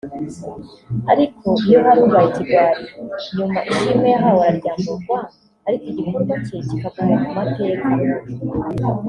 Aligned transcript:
ariko 1.11 1.45
iyo 1.67 1.79
hari 1.85 1.99
ubaye 2.07 2.27
ikigwari 2.29 2.83
nyuma 3.35 3.59
ishimwe 3.71 4.07
yahawe 4.13 4.43
aryamburwa 4.51 5.17
ariko 5.67 5.85
igikorwa 5.91 6.33
cye 6.45 6.57
kikaguma 6.67 7.15
mu 7.23 7.29
mateka 7.37 7.87